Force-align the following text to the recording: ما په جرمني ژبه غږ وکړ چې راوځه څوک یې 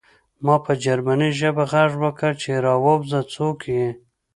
ما 0.45 0.55
په 0.65 0.73
جرمني 0.83 1.29
ژبه 1.39 1.63
غږ 1.71 1.91
وکړ 2.03 2.31
چې 2.43 2.51
راوځه 2.65 3.19
څوک 3.33 3.59
یې 3.75 3.87